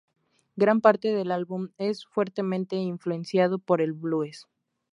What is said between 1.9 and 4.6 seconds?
fuertemente influenciado por el blues.